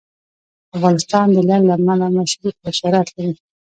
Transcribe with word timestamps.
افغانستان 0.75 1.25
د 1.35 1.37
لعل 1.47 1.63
له 1.69 1.73
امله 1.77 2.23
شهرت 2.79 3.07
لري. 3.17 3.33